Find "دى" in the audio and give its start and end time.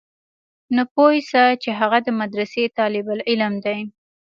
3.65-3.79